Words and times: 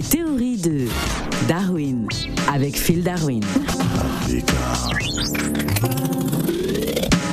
Les 0.00 0.06
théories 0.06 0.56
de 0.56 0.86
Darwin 1.46 2.06
avec 2.50 2.74
Phil 2.74 3.02
Darwin. 3.02 3.42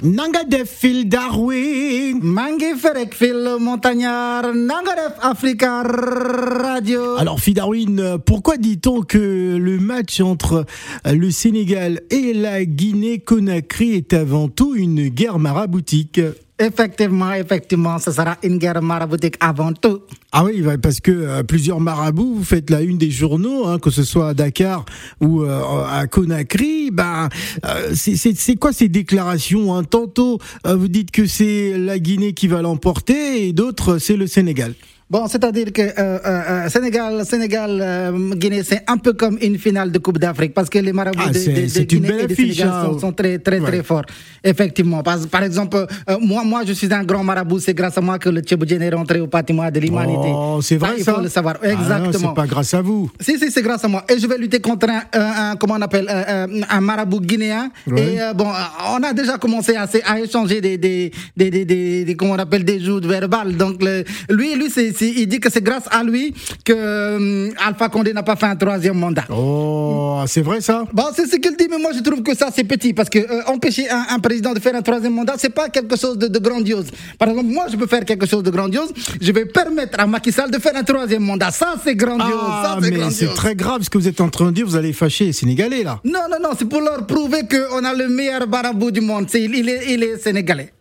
nanga 0.03 0.43
def 0.43 0.69
Phil 0.69 1.07
Darwin 1.07 2.19
Mangi 2.21 2.75
ferek 2.75 3.15
Phil 3.15 3.55
Montagnard 3.57 4.53
nanga 4.53 4.95
def 4.95 5.13
Africa 5.21 5.81
Radio 5.81 7.15
Alors 7.17 7.39
Phil 7.39 7.53
Darwin, 7.53 8.17
pourquoi 8.25 8.57
dit-on 8.57 9.01
que 9.01 9.55
le 9.55 9.79
match 9.79 10.19
entre 10.19 10.65
le 11.05 11.31
Sénégal 11.31 12.01
et 12.09 12.33
la 12.33 12.65
Guinée-Conakry 12.65 13.93
est 13.93 14.11
avant 14.11 14.49
tout 14.49 14.75
une 14.75 15.07
guerre 15.07 15.39
maraboutique? 15.39 16.19
Effectivement, 16.59 17.33
effectivement, 17.33 17.99
ce 17.99 18.11
sera 18.11 18.35
une 18.41 18.57
guerre 18.57 18.81
maraboutique 18.81 19.35
avant 19.39 19.73
tout. 19.73 20.01
Ah 20.31 20.43
oui, 20.43 20.61
bah, 20.61 20.75
parce 20.81 20.99
que 20.99 21.11
euh, 21.11 21.43
plusieurs 21.43 21.79
marabouts, 21.79 22.33
vous 22.37 22.43
faites 22.43 22.71
la 22.71 22.81
une 22.81 22.97
des 22.97 23.11
journaux, 23.11 23.67
hein, 23.67 23.77
que 23.77 23.91
ce 23.91 24.03
soit 24.03 24.29
à 24.29 24.33
Dakar 24.33 24.83
ou 25.21 25.43
euh, 25.43 25.85
à 25.87 26.07
Conakry. 26.07 26.91
Euh, 26.99 27.93
c'est- 27.93 28.55
quoi 28.55 28.73
ces 28.73 28.89
déclarations 28.89 29.75
hein? 29.75 29.83
Tantôt, 29.83 30.39
vous 30.65 30.87
dites 30.87 31.11
que 31.11 31.27
c'est 31.27 31.77
la 31.77 31.99
Guinée 31.99 32.33
qui 32.33 32.47
va 32.47 32.63
l'emporter 32.63 33.47
et 33.47 33.53
d'autres, 33.53 33.99
c'est 33.99 34.17
le 34.17 34.25
Sénégal. 34.25 34.73
Bon, 35.09 35.25
c'est-à-dire 35.27 35.71
que 35.71 35.81
euh, 35.81 35.93
euh, 35.97 36.19
euh, 36.25 36.69
Sénégal, 36.69 37.25
Sénégal, 37.25 37.79
euh, 37.81 38.35
Guinée, 38.35 38.61
c'est 38.63 38.83
un 38.87 38.97
peu 38.97 39.13
comme 39.13 39.37
une 39.41 39.57
finale 39.57 39.89
de 39.89 39.99
Coupe 39.99 40.17
d'Afrique 40.17 40.53
parce 40.53 40.69
que 40.69 40.79
les 40.79 40.91
marabouts 40.91 41.17
Ah, 41.25 41.29
de, 41.31 41.39
de- 41.39 41.83
Guinée 41.85 42.23
et 42.23 42.27
de 42.27 42.35
Sénégal 42.35 42.67
hein. 42.73 42.83
sont, 42.91 42.99
sont 42.99 43.11
très, 43.13 43.39
très, 43.39 43.59
Ouais. 43.61 43.67
très 43.67 43.83
forts. 43.83 44.03
Effectivement, 44.43 45.03
parce, 45.03 45.25
par 45.25 45.43
exemple, 45.43 45.77
euh, 46.09 46.17
moi, 46.19 46.43
moi, 46.43 46.63
je 46.67 46.73
suis 46.73 46.93
un 46.93 47.05
grand 47.05 47.23
marabout. 47.23 47.59
C'est 47.59 47.73
grâce 47.73 47.97
à 47.97 48.01
moi 48.01 48.19
que 48.19 48.27
le 48.27 48.41
Tchéboudjen 48.41 48.81
est 48.81 48.89
rentré 48.93 49.21
au 49.21 49.27
patrimoine 49.27 49.71
de 49.71 49.79
l'humanité. 49.79 50.27
Oh, 50.29 50.59
c'est 50.61 50.75
vrai 50.75 50.95
il 50.97 51.03
ça 51.05 51.13
faut 51.13 51.21
le 51.21 51.29
savoir. 51.29 51.55
Ah 51.63 51.67
Exactement. 51.69 52.11
c'est 52.31 52.35
pas 52.35 52.45
grâce 52.45 52.73
à 52.73 52.81
vous. 52.81 53.09
Si, 53.21 53.39
si, 53.39 53.49
c'est 53.49 53.61
grâce 53.61 53.85
à 53.85 53.87
moi. 53.87 54.03
Et 54.09 54.19
je 54.19 54.27
vais 54.27 54.37
lutter 54.37 54.59
contre 54.59 54.89
un, 54.89 55.03
un- 55.13 55.51
un- 55.51 55.55
comment 55.55 55.75
on 55.75 55.81
appelle, 55.83 56.07
euh, 56.09 56.23
euh, 56.49 56.61
un 56.69 56.81
marabout 56.81 57.21
guinéen. 57.21 57.71
Ouais. 57.89 58.15
Et 58.15 58.21
euh, 58.21 58.33
bon, 58.33 58.49
euh, 58.49 58.91
on 58.97 59.01
a 59.03 59.13
déjà 59.13 59.37
commencé 59.37 59.73
à, 59.73 59.87
à 60.05 60.19
échanger 60.19 60.59
des, 60.59 60.77
des, 60.77 61.11
des, 61.37 61.49
des, 61.49 61.63
des- 61.63 62.03
des- 62.03 62.15
comment 62.17 62.33
on 62.33 62.39
appelle, 62.39 62.65
des 62.65 62.81
joutes 62.81 63.05
verbales. 63.05 63.55
Donc, 63.55 63.81
le- 63.81 64.03
lui, 64.29 64.53
lui, 64.55 64.69
c'est, 64.69 64.91
il 65.01 65.27
dit 65.27 65.39
que 65.39 65.49
c'est 65.51 65.63
grâce 65.63 65.83
à 65.91 66.03
lui 66.03 66.33
que 66.65 66.73
euh, 66.75 67.49
Alpha 67.65 67.89
Condé 67.89 68.13
n'a 68.13 68.23
pas 68.23 68.35
fait 68.35 68.45
un 68.47 68.55
troisième 68.55 68.97
mandat. 68.97 69.25
Oh, 69.29 70.21
c'est 70.27 70.41
vrai 70.41 70.61
ça? 70.61 70.85
Bon, 70.93 71.05
c'est 71.15 71.25
ce 71.27 71.35
qu'il 71.37 71.55
dit, 71.55 71.67
mais 71.69 71.77
moi 71.77 71.91
je 71.95 71.99
trouve 72.01 72.21
que 72.23 72.35
ça 72.35 72.49
c'est 72.53 72.63
petit 72.63 72.93
parce 72.93 73.09
que 73.09 73.19
euh, 73.19 73.43
empêcher 73.47 73.89
un, 73.89 74.05
un 74.09 74.19
président 74.19 74.53
de 74.53 74.59
faire 74.59 74.75
un 74.75 74.81
troisième 74.81 75.13
mandat, 75.13 75.35
c'est 75.37 75.49
pas 75.49 75.69
quelque 75.69 75.95
chose 75.97 76.17
de, 76.17 76.27
de 76.27 76.39
grandiose. 76.39 76.87
Par 77.17 77.29
exemple, 77.29 77.47
moi 77.49 77.65
je 77.71 77.75
peux 77.77 77.87
faire 77.87 78.05
quelque 78.05 78.25
chose 78.25 78.43
de 78.43 78.49
grandiose, 78.51 78.89
je 79.21 79.31
vais 79.31 79.45
permettre 79.45 79.99
à 79.99 80.07
Macky 80.07 80.31
Sall 80.31 80.51
de 80.51 80.59
faire 80.59 80.75
un 80.75 80.83
troisième 80.83 81.23
mandat. 81.23 81.51
Ça 81.51 81.75
c'est 81.83 81.95
grandiose, 81.95 82.31
Ah, 82.41 82.77
ça 82.81 82.89
mais 82.89 83.09
c'est 83.11 83.33
très 83.33 83.55
grave 83.55 83.83
ce 83.83 83.89
que 83.89 83.97
vous 83.97 84.07
êtes 84.07 84.21
en 84.21 84.29
train 84.29 84.47
de 84.47 84.51
dire, 84.51 84.65
vous 84.65 84.75
allez 84.75 84.93
fâcher 84.93 85.25
les 85.25 85.33
Sénégalais 85.33 85.83
là. 85.83 85.99
Non, 86.03 86.21
non, 86.29 86.37
non, 86.41 86.49
c'est 86.57 86.65
pour 86.67 86.81
leur 86.81 87.05
prouver 87.05 87.41
qu'on 87.49 87.83
a 87.83 87.93
le 87.93 88.07
meilleur 88.07 88.47
marabout 88.47 88.91
du 88.91 89.01
monde. 89.01 89.27
Il, 89.33 89.69
est, 89.69 89.93
il 89.93 90.03
est 90.03 90.17
sénégalais. 90.17 90.71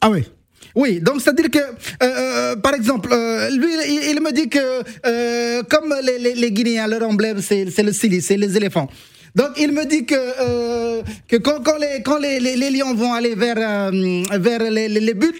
Ah 0.00 0.10
ouais 0.10 0.24
Oui, 0.74 1.00
donc 1.00 1.20
c'est-à-dire 1.20 1.50
que, 1.50 1.58
euh, 1.58 1.72
euh, 2.02 2.56
par 2.56 2.74
exemple, 2.74 3.10
euh, 3.12 3.48
lui, 3.50 3.72
il, 4.10 4.20
me 4.20 4.32
dit 4.32 4.48
que 4.48 5.62
comme 5.68 5.94
les, 6.02 6.34
les, 6.34 6.50
Guinéens, 6.50 6.88
leur 6.88 7.08
emblème, 7.08 7.40
c'est 7.40 7.64
le 7.64 7.92
silice, 7.92 8.26
c'est 8.26 8.36
les 8.36 8.56
éléphants. 8.56 8.88
Donc 9.34 9.50
il 9.58 9.72
me 9.72 9.84
dit 9.84 10.06
que, 10.06 10.14
euh, 10.14 11.02
que 11.26 11.36
quand, 11.36 11.60
quand, 11.64 11.76
les, 11.78 12.02
quand 12.04 12.18
les, 12.18 12.38
les, 12.38 12.54
les 12.54 12.70
lions 12.70 12.94
vont 12.94 13.12
aller 13.12 13.34
vers, 13.34 13.56
euh, 13.58 14.22
vers 14.38 14.60
les, 14.70 14.88
les, 14.88 15.14
buts, 15.14 15.32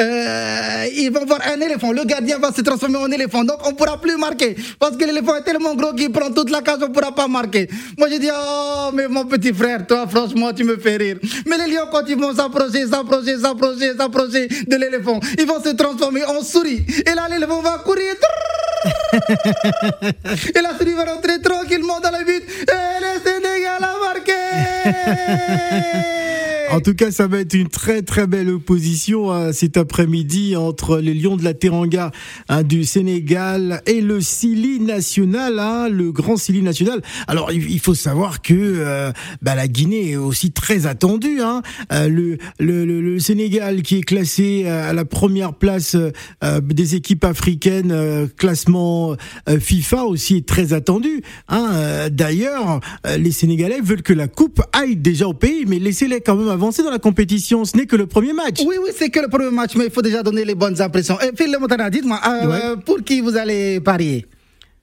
euh, 0.00 0.86
ils 0.96 1.10
vont 1.10 1.26
voir 1.26 1.40
un 1.54 1.60
éléphant. 1.60 1.92
Le 1.92 2.04
gardien 2.04 2.38
va 2.38 2.50
se 2.50 2.62
transformer 2.62 2.96
en 2.96 3.10
éléphant. 3.10 3.44
Donc 3.44 3.58
on 3.66 3.72
ne 3.72 3.74
pourra 3.74 4.00
plus 4.00 4.16
marquer. 4.16 4.56
Parce 4.78 4.96
que 4.96 5.04
l'éléphant 5.04 5.36
est 5.36 5.42
tellement 5.42 5.74
gros 5.74 5.92
qu'il 5.92 6.10
prend 6.10 6.30
toute 6.30 6.48
la 6.48 6.62
case, 6.62 6.78
on 6.80 6.88
ne 6.88 6.94
pourra 6.94 7.14
pas 7.14 7.28
marquer. 7.28 7.68
Moi 7.98 8.08
je 8.10 8.16
dis, 8.16 8.30
oh, 8.34 8.90
mais 8.94 9.06
mon 9.06 9.26
petit 9.26 9.52
frère, 9.52 9.86
toi 9.86 10.06
franchement, 10.08 10.54
tu 10.54 10.64
me 10.64 10.78
fais 10.78 10.96
rire. 10.96 11.18
Mais 11.46 11.58
les 11.58 11.74
lions, 11.74 11.88
quand 11.92 12.04
ils 12.08 12.16
vont 12.18 12.34
s'approcher, 12.34 12.86
s'approcher, 12.86 13.36
s'approcher, 13.36 13.92
s'approcher 13.98 14.48
de 14.66 14.76
l'éléphant, 14.76 15.20
ils 15.38 15.46
vont 15.46 15.62
se 15.62 15.74
transformer 15.74 16.24
en 16.24 16.42
souris. 16.42 16.86
Et 17.06 17.14
là, 17.14 17.28
l'éléphant 17.30 17.60
va 17.60 17.82
courir. 17.84 18.14
Et 20.56 20.60
la 20.60 20.76
souris 20.78 20.94
va 20.94 21.04
rentrer 21.04 21.40
tranquillement 21.40 22.00
dans 22.00 22.10
le 22.10 22.24
but. 22.24 22.42
Et 22.42 23.00
le 23.00 23.20
Sénégal 23.24 23.41
a 23.41 23.41
Yay! 24.84 26.21
En 26.72 26.80
tout 26.80 26.94
cas, 26.94 27.10
ça 27.10 27.26
va 27.26 27.40
être 27.40 27.54
une 27.54 27.68
très 27.68 28.02
très 28.02 28.26
belle 28.26 28.48
opposition 28.50 29.30
hein, 29.30 29.52
cet 29.52 29.76
après-midi 29.76 30.56
entre 30.56 30.98
les 30.98 31.14
Lions 31.14 31.36
de 31.36 31.44
la 31.44 31.54
Teranga 31.54 32.10
hein, 32.48 32.62
du 32.62 32.84
Sénégal 32.84 33.82
et 33.86 34.00
le 34.00 34.20
Sili 34.20 34.80
national, 34.80 35.58
hein, 35.58 35.88
le 35.88 36.12
grand 36.12 36.36
Sili 36.36 36.62
national. 36.62 37.02
Alors, 37.26 37.52
il 37.52 37.80
faut 37.80 37.94
savoir 37.94 38.42
que 38.42 38.54
euh, 38.54 39.12
bah, 39.42 39.54
la 39.54 39.68
Guinée 39.68 40.12
est 40.12 40.16
aussi 40.16 40.52
très 40.52 40.86
attendue. 40.86 41.40
Hein. 41.40 41.62
Euh, 41.92 42.08
le, 42.08 42.38
le, 42.58 42.84
le, 42.84 43.18
Sénégal 43.18 43.82
qui 43.82 43.98
est 43.98 44.02
classé 44.02 44.66
à 44.66 44.92
la 44.92 45.04
première 45.04 45.52
place 45.52 45.94
euh, 45.94 46.60
des 46.60 46.94
équipes 46.94 47.24
africaines, 47.24 47.92
euh, 47.92 48.26
classement 48.36 49.16
euh, 49.48 49.60
FIFA 49.60 50.04
aussi 50.04 50.36
est 50.36 50.46
très 50.48 50.72
attendu. 50.72 51.22
Hein. 51.48 51.70
Euh, 51.72 52.08
D'ailleurs, 52.08 52.80
euh, 53.06 53.16
les 53.16 53.32
Sénégalais 53.32 53.80
veulent 53.80 54.02
que 54.02 54.12
la 54.12 54.28
coupe 54.28 54.62
aille 54.72 54.96
déjà 54.96 55.26
au 55.28 55.34
pays, 55.34 55.64
mais 55.66 55.78
laissez-les 55.78 56.20
quand 56.20 56.36
même 56.36 56.48
avancer 56.62 56.82
dans 56.82 56.90
la 56.90 56.98
compétition. 56.98 57.64
Ce 57.64 57.76
n'est 57.76 57.86
que 57.86 57.96
le 57.96 58.06
premier 58.06 58.32
match. 58.32 58.60
Oui, 58.64 58.76
oui, 58.82 58.90
c'est 58.96 59.10
que 59.10 59.20
le 59.20 59.28
premier 59.28 59.50
match, 59.50 59.72
mais 59.76 59.86
il 59.86 59.90
faut 59.90 60.02
déjà 60.02 60.22
donner 60.22 60.44
les 60.44 60.54
bonnes 60.54 60.80
impressions. 60.80 61.18
Et 61.20 61.30
Phil 61.36 61.54
Montana, 61.60 61.90
dites-moi, 61.90 62.20
euh, 62.26 62.46
Ouais. 62.46 62.76
pour 62.84 63.02
qui 63.02 63.20
vous 63.20 63.36
allez 63.36 63.80
parier? 63.80 64.26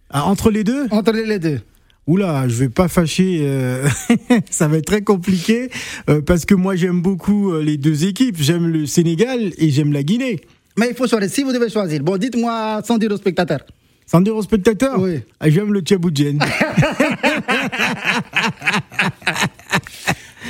Ah, 0.09 0.25
entre 0.25 0.51
les 0.51 0.63
deux? 0.63 0.87
Entre 0.91 1.11
les 1.13 1.39
deux 1.39 1.59
Oula, 2.07 2.47
je 2.47 2.55
vais 2.55 2.69
pas 2.69 2.87
fâcher. 2.87 3.39
euh, 3.43 3.87
ça 4.49 4.67
va 4.67 4.77
être 4.77 4.85
très 4.87 5.03
compliqué 5.03 5.69
euh, 6.09 6.21
parce 6.21 6.43
que 6.45 6.55
moi 6.55 6.75
j'aime 6.75 7.01
beaucoup 7.03 7.53
les 7.59 7.77
deux 7.77 8.05
équipes. 8.05 8.37
J'aime 8.39 8.65
le 8.67 8.85
Sénégal 8.87 9.51
et 9.57 9.69
j'aime 9.69 9.93
la 9.93 10.01
Guinée. 10.03 10.41
Mais 10.77 10.87
il 10.89 10.95
faut 10.95 11.07
choisir. 11.07 11.29
Si 11.29 11.43
vous 11.43 11.53
devez 11.53 11.69
choisir, 11.69 12.01
bon, 12.01 12.17
dites-moi 12.17 12.81
sans 12.83 12.97
dire 12.97 13.11
aux 13.11 13.17
spectateurs. 13.17 13.61
Sans 14.07 14.21
dire 14.21 14.35
aux 14.35 14.41
spectateurs? 14.41 14.99
Oui. 14.99 15.19
Ah, 15.39 15.49
J'aime 15.51 15.71
le 15.71 15.81
Tchaboudjen. 15.81 16.39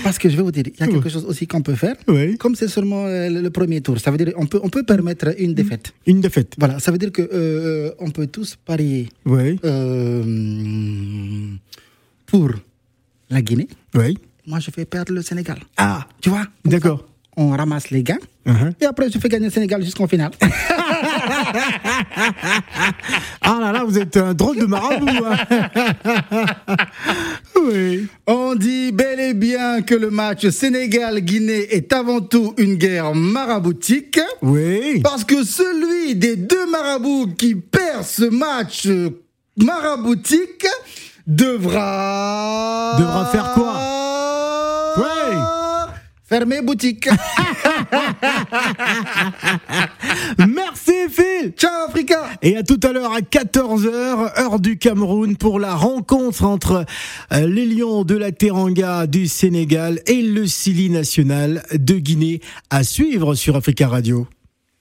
Parce 0.09 0.17
que 0.17 0.27
je 0.27 0.35
vais 0.35 0.41
vous 0.41 0.51
dire, 0.51 0.63
il 0.65 0.79
y 0.79 0.83
a 0.83 0.87
quelque 0.87 1.07
chose 1.07 1.23
aussi 1.23 1.45
qu'on 1.45 1.61
peut 1.61 1.75
faire. 1.75 1.95
Oui. 2.07 2.35
Comme 2.39 2.55
c'est 2.55 2.67
seulement 2.67 3.05
euh, 3.05 3.29
le, 3.29 3.49
premier 3.51 3.79
tour, 3.81 3.99
ça 3.99 4.09
veut 4.09 4.17
dire 4.17 4.33
on 4.37 4.47
peut, 4.47 4.59
on 4.63 4.69
peut 4.69 4.81
permettre 4.81 5.35
une 5.37 5.53
défaite. 5.53 5.93
Une 6.07 6.19
défaite. 6.19 6.55
Voilà, 6.57 6.79
ça 6.79 6.91
veut 6.91 6.97
dire 6.97 7.11
que 7.11 7.21
euh, 7.31 7.91
on 7.99 8.09
peut 8.09 8.25
tous 8.25 8.55
parier 8.55 9.07
Oui, 9.27 9.59
euh, 9.63 10.23
pour 12.25 12.49
la 13.29 13.41
Guinée. 13.43 13.67
oui. 13.93 14.17
Moi, 14.47 14.59
je 14.59 14.71
fais 14.71 14.85
perdre 14.85 15.13
le 15.13 15.21
Sénégal. 15.21 15.59
Ah, 15.77 16.07
Tu 16.21 16.29
vois? 16.31 16.47
D'accord. 16.65 17.05
On 17.37 17.49
ramasse 17.49 17.91
les 17.91 18.01
gains. 18.01 18.17
Uh-huh. 18.47 18.73
Et 18.81 18.85
après, 18.85 19.11
je 19.11 19.19
fais 19.19 19.29
gagner 19.29 19.45
le 19.45 19.51
Sénégal 19.51 19.83
jusqu'en 19.83 20.07
finale. 20.07 20.31
ah 23.41 23.57
là 23.59 23.71
là, 23.71 23.83
vous 23.85 23.97
êtes 23.97 24.17
un 24.17 24.33
drôle 24.33 24.57
de 24.57 24.65
marabout. 24.65 25.07
hein. 25.25 25.37
oui. 27.63 28.07
On 28.27 28.55
dit 28.55 28.91
bel 28.91 29.19
et 29.19 29.33
bien 29.33 29.81
que 29.81 29.95
le 29.95 30.09
match 30.09 30.47
Sénégal-Guinée 30.49 31.73
est 31.75 31.91
avant 31.93 32.21
tout 32.21 32.53
une 32.57 32.75
guerre 32.75 33.13
maraboutique. 33.15 34.19
Oui. 34.41 35.01
Parce 35.01 35.23
que 35.23 35.43
celui 35.43 36.15
des 36.15 36.35
deux 36.35 36.69
marabouts 36.69 37.33
qui 37.37 37.55
perd 37.55 38.03
ce 38.03 38.25
match 38.25 38.85
euh, 38.87 39.09
maraboutique 39.57 40.65
devra. 41.27 42.95
Devra 42.99 43.25
faire 43.31 43.53
quoi? 43.53 43.73
Ouais. 44.97 45.35
Fermer 46.27 46.61
boutique. 46.61 47.09
Merci 50.37 51.07
Phil. 51.09 51.53
Ciao 51.57 51.87
Africa 51.87 52.28
Et 52.41 52.55
à 52.55 52.63
tout 52.63 52.79
à 52.83 52.93
l'heure 52.93 53.11
à 53.11 53.19
14h, 53.19 54.39
heure 54.39 54.59
du 54.59 54.77
Cameroun, 54.77 55.35
pour 55.35 55.59
la 55.59 55.75
rencontre 55.75 56.45
entre 56.45 56.85
euh, 57.33 57.47
les 57.47 57.65
Lions 57.65 58.03
de 58.05 58.15
la 58.15 58.31
Teranga 58.31 59.07
du 59.07 59.27
Sénégal 59.27 60.01
et 60.07 60.21
le 60.21 60.47
Sili 60.47 60.89
national 60.89 61.63
de 61.73 61.95
Guinée 61.95 62.39
à 62.69 62.83
suivre 62.83 63.35
sur 63.35 63.57
Africa 63.57 63.89
Radio. 63.89 64.25